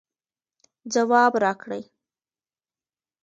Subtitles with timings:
[0.93, 1.83] ځواب راکړئ